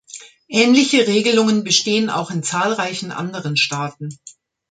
[0.47, 4.09] Ähnliche Regelungen bestehen auch in zahlreichen anderen Staaten.